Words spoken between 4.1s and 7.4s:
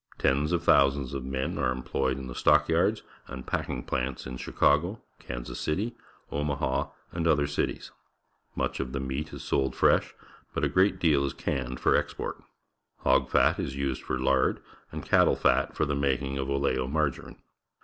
in Chicag o^ Kan sas City, Omaha, and